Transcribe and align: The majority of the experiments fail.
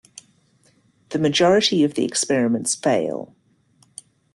The 1.09 1.19
majority 1.19 1.83
of 1.83 1.93
the 1.93 2.03
experiments 2.05 2.73
fail. 2.73 3.35